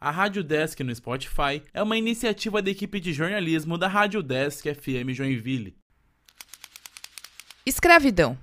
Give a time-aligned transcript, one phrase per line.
[0.00, 4.72] A Rádio Desk no Spotify é uma iniciativa da equipe de jornalismo da Rádio Desk
[4.72, 5.76] FM Joinville.
[7.66, 8.38] Escravidão.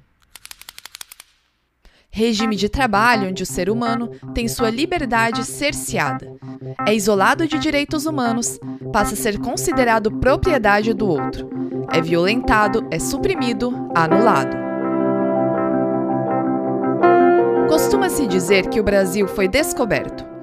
[2.11, 6.27] Regime de trabalho onde o ser humano tem sua liberdade cerceada.
[6.85, 8.59] É isolado de direitos humanos,
[8.91, 11.49] passa a ser considerado propriedade do outro.
[11.89, 14.57] É violentado, é suprimido, anulado.
[17.69, 20.34] Costuma-se dizer que o Brasil foi descoberto.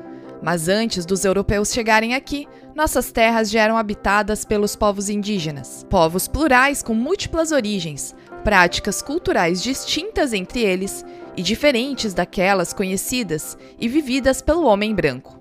[0.43, 5.87] Mas antes dos europeus chegarem aqui, nossas terras já eram habitadas pelos povos indígenas.
[5.89, 11.05] Povos plurais com múltiplas origens, práticas culturais distintas entre eles
[11.37, 15.41] e diferentes daquelas conhecidas e vividas pelo homem branco.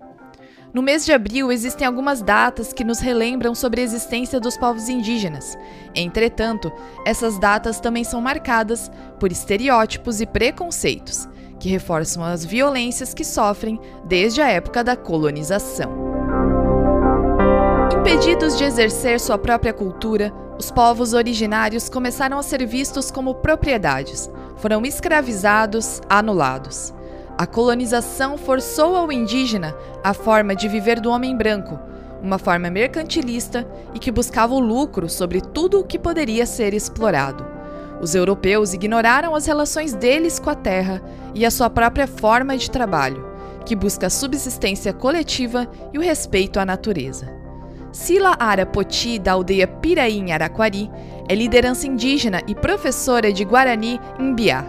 [0.74, 4.88] No mês de abril existem algumas datas que nos relembram sobre a existência dos povos
[4.88, 5.58] indígenas.
[5.94, 6.72] Entretanto,
[7.06, 11.28] essas datas também são marcadas por estereótipos e preconceitos,
[11.62, 15.92] que reforçam as violências que sofrem desde a época da colonização.
[17.94, 24.28] Impedidos de exercer sua própria cultura, os povos originários começaram a ser vistos como propriedades,
[24.58, 26.96] foram escravizados, anulados.
[27.38, 31.80] A colonização forçou ao indígena a forma de viver do homem branco,
[32.24, 37.51] uma forma mercantilista e que buscava o lucro sobre tudo o que poderia ser explorado.
[38.02, 41.02] Os europeus ignoraram as relações deles com a terra
[41.36, 43.24] e a sua própria forma de trabalho,
[43.64, 47.32] que busca a subsistência coletiva e o respeito à natureza.
[47.92, 50.90] Sila Ara Poti, da aldeia Piraí, em Araquari,
[51.30, 54.66] é liderança indígena e professora de Guarani em Biá.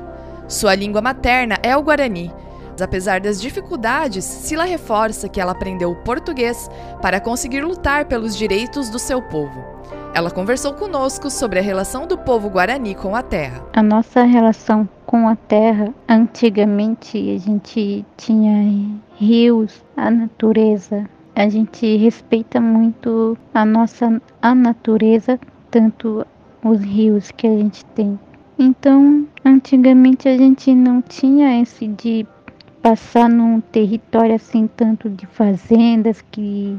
[0.47, 2.31] Sua língua materna é o Guarani.
[2.79, 6.69] Apesar das dificuldades, Sila reforça que ela aprendeu o português
[7.01, 9.72] para conseguir lutar pelos direitos do seu povo.
[10.15, 13.65] Ela conversou conosco sobre a relação do povo guarani com a terra.
[13.73, 21.09] A nossa relação com a terra, antigamente a gente tinha rios, a natureza.
[21.35, 26.27] A gente respeita muito a nossa a natureza, tanto
[26.63, 28.21] os rios que a gente tem.
[28.59, 32.27] Então, antigamente a gente não tinha esse de
[32.83, 36.79] passar num território assim tanto de fazendas que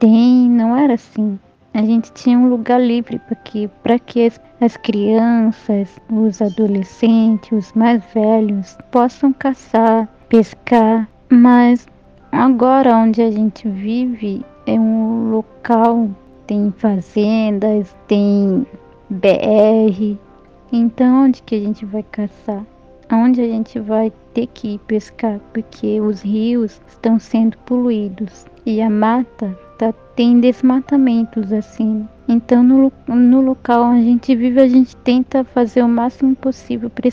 [0.00, 1.38] tem, não era assim
[1.72, 7.50] a gente tinha um lugar livre para que, para que as, as crianças, os adolescentes,
[7.52, 11.86] os mais velhos possam caçar, pescar, mas
[12.32, 16.08] agora onde a gente vive é um local
[16.50, 18.66] tem fazendas, tem
[19.08, 20.18] BR.
[20.72, 22.66] Então onde que a gente vai caçar?
[23.12, 25.40] Onde a gente vai ter que ir pescar?
[25.52, 32.06] Porque os rios estão sendo poluídos e a mata tá, tem desmatamentos assim.
[32.28, 36.88] Então, no, no local onde a gente vive, a gente tenta fazer o máximo possível
[36.88, 37.10] para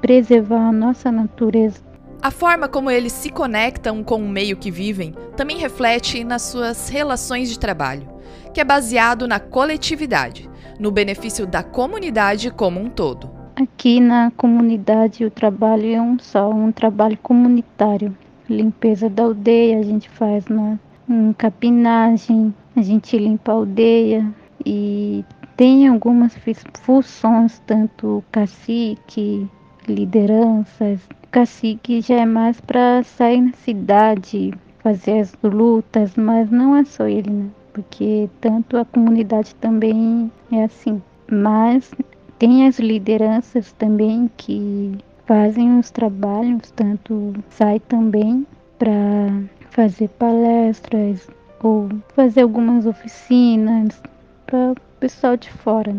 [0.00, 1.82] preservar a nossa natureza.
[2.22, 6.88] A forma como eles se conectam com o meio que vivem também reflete nas suas
[6.88, 8.08] relações de trabalho,
[8.54, 10.48] que é baseado na coletividade,
[10.80, 13.33] no benefício da comunidade como um todo.
[13.56, 18.12] Aqui na comunidade o trabalho é um só, um trabalho comunitário.
[18.50, 20.76] Limpeza da aldeia a gente faz na
[21.08, 24.26] um capinagem, a gente limpa a aldeia
[24.66, 25.24] e
[25.56, 26.36] tem algumas
[26.82, 29.48] funções, tanto cacique,
[29.86, 31.00] lideranças.
[31.22, 36.84] O cacique já é mais para sair na cidade, fazer as lutas, mas não é
[36.84, 37.46] só ele, né?
[37.72, 41.00] Porque tanto a comunidade também é assim.
[41.30, 41.92] Mas
[42.38, 44.96] tem as lideranças também que
[45.26, 48.46] fazem os trabalhos, tanto sai também
[48.78, 51.28] para fazer palestras
[51.62, 54.00] ou fazer algumas oficinas
[54.46, 55.96] para o pessoal de fora.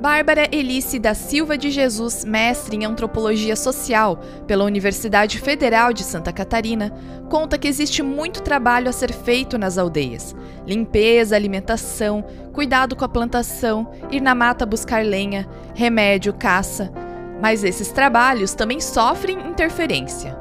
[0.00, 6.32] Bárbara Elice da Silva de Jesus, mestre em antropologia social pela Universidade Federal de Santa
[6.32, 6.92] Catarina,
[7.28, 13.08] conta que existe muito trabalho a ser feito nas aldeias: limpeza, alimentação, cuidado com a
[13.08, 16.92] plantação, ir na mata buscar lenha, remédio, caça.
[17.42, 20.38] Mas esses trabalhos também sofrem interferência.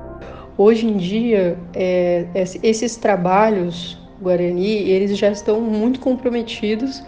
[0.56, 2.28] Hoje em dia, é,
[2.62, 7.04] esses trabalhos Guarani, eles já estão muito comprometidos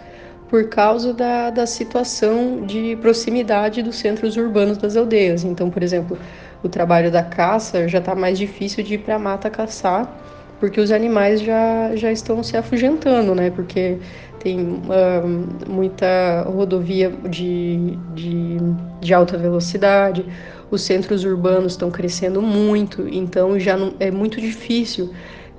[0.50, 5.44] por causa da, da situação de proximidade dos centros urbanos das aldeias.
[5.44, 6.18] Então, por exemplo,
[6.60, 10.12] o trabalho da caça já está mais difícil de ir para a mata caçar,
[10.58, 13.50] porque os animais já, já estão se afugentando, né?
[13.50, 13.98] Porque
[14.40, 18.56] tem uh, muita rodovia de, de,
[19.00, 20.26] de alta velocidade,
[20.68, 25.10] os centros urbanos estão crescendo muito, então já não, é muito difícil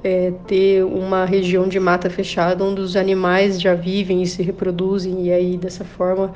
[0.04, 5.28] é, ter uma região de mata fechada onde os animais já vivem e se reproduzem,
[5.28, 6.34] e aí dessa forma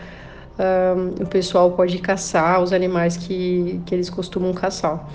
[0.58, 5.08] um, o pessoal pode caçar os animais que, que eles costumam caçar.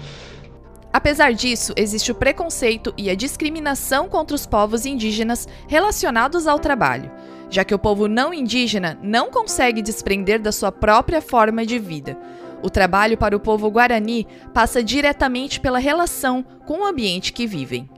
[0.92, 7.10] Apesar disso, existe o preconceito e a discriminação contra os povos indígenas relacionados ao trabalho,
[7.48, 12.18] já que o povo não indígena não consegue desprender da sua própria forma de vida.
[12.62, 17.88] O trabalho para o povo guarani passa diretamente pela relação com o ambiente que vivem.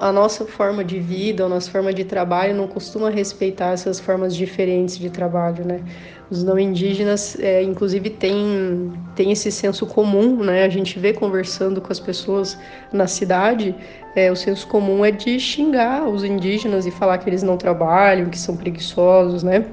[0.00, 4.34] A nossa forma de vida, a nossa forma de trabalho não costuma respeitar essas formas
[4.34, 5.84] diferentes de trabalho, né?
[6.30, 10.64] Os não indígenas, é, inclusive, têm, têm esse senso comum, né?
[10.64, 12.58] A gente vê conversando com as pessoas
[12.90, 13.74] na cidade,
[14.16, 18.30] é, o senso comum é de xingar os indígenas e falar que eles não trabalham,
[18.30, 19.66] que são preguiçosos, né?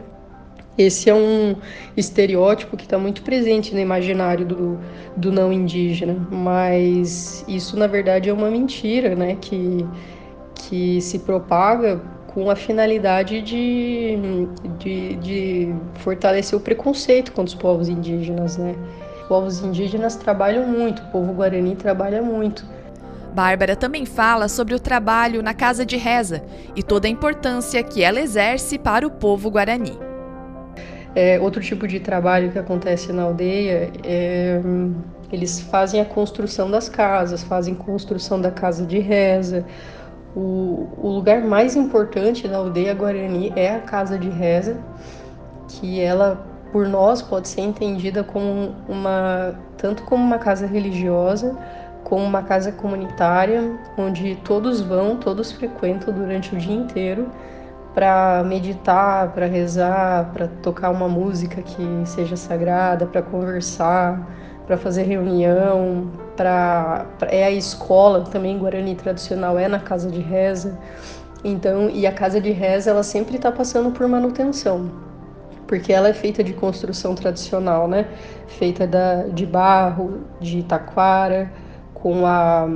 [0.77, 1.55] Esse é um
[1.95, 4.77] estereótipo que está muito presente no imaginário do,
[5.15, 9.37] do não indígena, mas isso na verdade é uma mentira, né?
[9.41, 9.83] Que,
[10.57, 14.17] que se propaga com a finalidade de,
[14.77, 18.75] de, de fortalecer o preconceito contra os povos indígenas, né?
[19.21, 22.65] Os povos indígenas trabalham muito, o povo guarani trabalha muito.
[23.33, 26.43] Bárbara também fala sobre o trabalho na casa de reza
[26.75, 29.97] e toda a importância que ela exerce para o povo guarani.
[31.15, 34.61] É, outro tipo de trabalho que acontece na aldeia é
[35.31, 39.65] eles fazem a construção das casas, fazem construção da casa de reza.
[40.39, 44.77] O, o lugar mais importante da aldeia Guarani é a casa de reza,
[45.67, 51.57] que ela por nós pode ser entendida como uma tanto como uma casa religiosa
[52.03, 57.29] como uma casa comunitária onde todos vão, todos frequentam durante o dia inteiro
[57.93, 64.21] para meditar, para rezar, para tocar uma música que seja sagrada, para conversar,
[64.67, 70.77] para fazer reunião, para é a escola também Guarani tradicional é na casa de reza.
[71.43, 74.91] Então, e a casa de reza ela sempre está passando por manutenção,
[75.65, 78.07] porque ela é feita de construção tradicional, né?
[78.47, 81.49] Feita da, de barro, de taquara,
[81.93, 82.67] com a,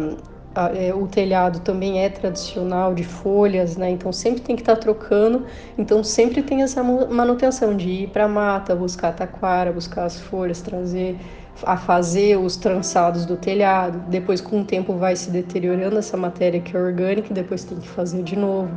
[0.75, 3.89] é, o telhado também é tradicional de folhas, né?
[3.89, 5.45] Então sempre tem que estar tá trocando.
[5.77, 10.19] Então sempre tem essa manutenção de ir para a mata, buscar a taquara, buscar as
[10.19, 11.17] folhas, trazer,
[11.63, 14.03] a fazer os trançados do telhado.
[14.09, 17.87] Depois com o tempo vai se deteriorando essa matéria que é orgânica, depois tem que
[17.87, 18.71] fazer de novo.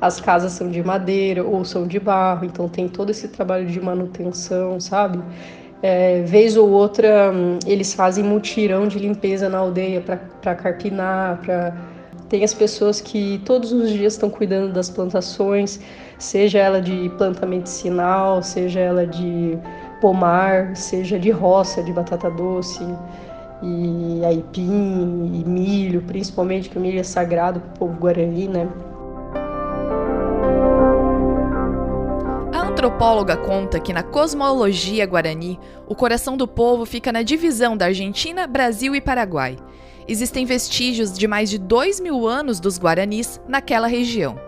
[0.00, 3.80] As casas são de madeira ou são de barro, então tem todo esse trabalho de
[3.80, 5.22] manutenção, sabe?
[5.82, 11.74] É, vez ou outra, hum, eles fazem mutirão de limpeza na aldeia para carpinar, para
[12.28, 15.78] tem as pessoas que todos os dias estão cuidando das plantações,
[16.18, 19.58] seja ela de planta medicinal, seja ela de
[20.04, 22.84] pomar, seja de roça, de batata doce,
[23.62, 28.68] e aipim, e milho, principalmente que o milho é sagrado para o povo guarani, né?
[32.52, 35.58] antropóloga conta que na cosmologia guarani,
[35.88, 39.56] o coração do povo fica na divisão da Argentina, Brasil e Paraguai.
[40.06, 44.38] Existem vestígios de mais de dois mil anos dos guaranis naquela região.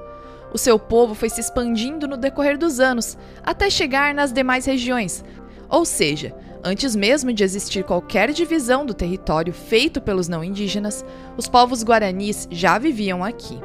[0.53, 5.25] O seu povo foi se expandindo no decorrer dos anos, até chegar nas demais regiões.
[5.69, 6.35] Ou seja,
[6.65, 11.05] antes mesmo de existir qualquer divisão do território feito pelos não indígenas,
[11.37, 13.59] os povos guaranis já viviam aqui.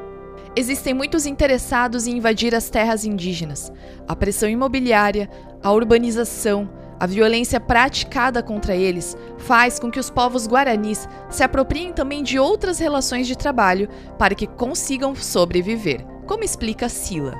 [0.55, 3.71] Existem muitos interessados em invadir as terras indígenas.
[4.07, 5.29] A pressão imobiliária,
[5.63, 6.69] a urbanização,
[6.99, 12.37] a violência praticada contra eles faz com que os povos guaranis se apropriem também de
[12.37, 13.89] outras relações de trabalho
[14.19, 17.33] para que consigam sobreviver, como explica Sila.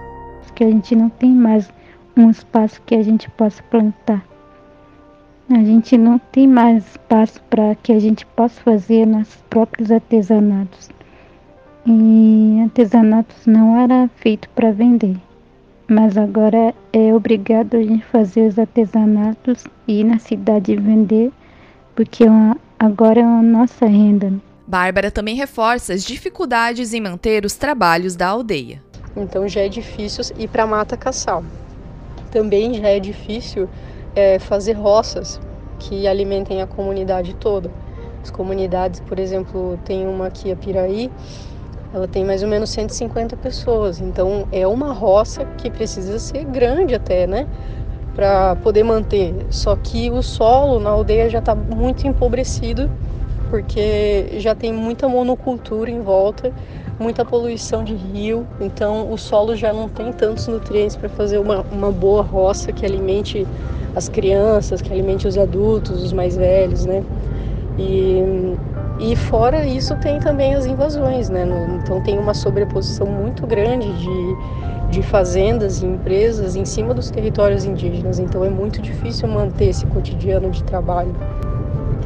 [0.56, 1.70] Que a gente não tem mais
[2.18, 4.31] um espaço que a gente possa plantar.
[5.54, 10.90] A gente não tem mais espaço para que a gente possa fazer nossos próprios artesanatos.
[11.86, 15.18] E artesanatos não era feito para vender,
[15.90, 21.34] mas agora é obrigado a gente fazer os artesanatos e ir na cidade vender,
[21.96, 22.28] porque é
[22.80, 24.32] agora é a nossa renda.
[24.66, 28.82] Bárbara também reforça as dificuldades em manter os trabalhos da aldeia.
[29.18, 31.44] Então já é difícil ir para a mata caçar.
[32.32, 33.68] Também já é difícil
[34.16, 35.40] é, fazer roças
[35.80, 37.72] que alimentem a comunidade toda.
[38.24, 41.12] As comunidades, por exemplo, tem uma aqui, a Piraí,
[41.94, 44.00] ela tem mais ou menos 150 pessoas.
[44.00, 47.48] Então é uma roça que precisa ser grande até, né?
[48.16, 49.34] Para poder manter.
[49.50, 52.90] Só que o solo na aldeia já está muito empobrecido,
[53.50, 56.54] porque já tem muita monocultura em volta,
[57.02, 58.48] muita poluição de rio.
[58.60, 62.86] Então o solo já não tem tantos nutrientes para fazer uma, uma boa roça que
[62.86, 63.46] alimente
[63.96, 67.04] as crianças, que alimente os adultos, os mais velhos, né?
[67.78, 68.56] E
[69.02, 71.44] e fora isso tem também as invasões, né?
[71.82, 74.38] Então tem uma sobreposição muito grande de,
[74.92, 78.20] de fazendas e empresas em cima dos territórios indígenas.
[78.20, 81.16] Então é muito difícil manter esse cotidiano de trabalho.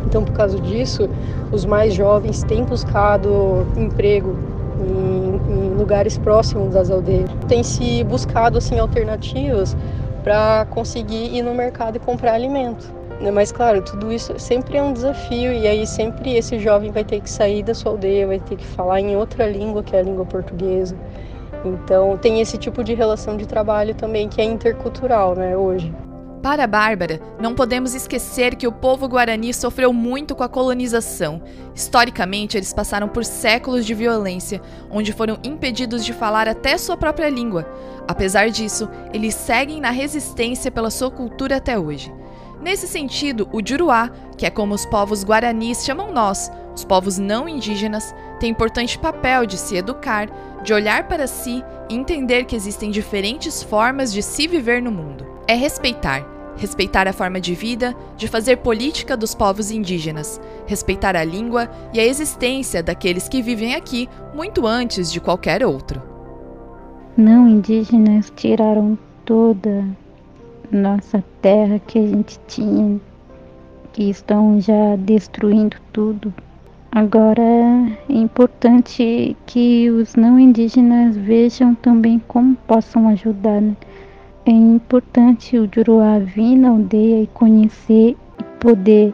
[0.06, 1.10] Então, por causa disso,
[1.52, 4.34] os mais jovens têm buscado emprego
[4.80, 7.30] em, em lugares próximos das aldeias.
[7.48, 9.76] Tem se buscado assim alternativas
[10.24, 12.92] para conseguir ir no mercado e comprar alimento.
[13.22, 13.32] Né?
[13.32, 17.22] Mas claro, tudo isso sempre é um desafio e aí sempre esse jovem vai ter
[17.22, 20.04] que sair da sua aldeia, vai ter que falar em outra língua que é a
[20.04, 20.96] língua portuguesa.
[21.64, 25.94] Então tem esse tipo de relação de trabalho também que é intercultural, né, hoje.
[26.46, 31.42] Para Bárbara, não podemos esquecer que o povo guarani sofreu muito com a colonização.
[31.74, 34.62] Historicamente, eles passaram por séculos de violência,
[34.92, 37.68] onde foram impedidos de falar até sua própria língua.
[38.08, 42.14] Apesar disso, eles seguem na resistência pela sua cultura até hoje.
[42.62, 47.50] Nesse sentido, o Juruá, que é como os povos guaranis chamam nós, os povos não
[47.50, 50.30] indígenas, tem importante papel de se educar,
[50.64, 55.26] de olhar para si e entender que existem diferentes formas de se viver no mundo.
[55.48, 61.24] É respeitar, respeitar a forma de vida, de fazer política dos povos indígenas, respeitar a
[61.24, 66.02] língua e a existência daqueles que vivem aqui muito antes de qualquer outro.
[67.18, 69.86] Não indígenas tiraram toda
[70.72, 73.00] nossa terra que a gente tinha,
[73.94, 76.34] que estão já destruindo tudo.
[76.92, 83.62] Agora é importante que os não indígenas vejam também como possam ajudar.
[83.62, 83.76] Né?
[84.48, 89.12] É importante o Juruá vir na aldeia e conhecer e poder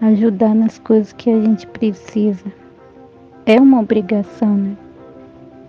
[0.00, 2.46] ajudar nas coisas que a gente precisa.
[3.44, 4.74] É uma obrigação, né?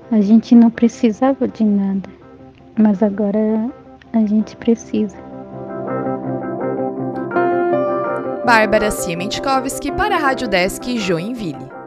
[0.09, 2.09] A gente não precisava de nada,
[2.77, 3.69] mas agora
[4.13, 5.17] a gente precisa.
[8.45, 11.78] Bárbara Siemientkowski para a Rádio Desk Joinville.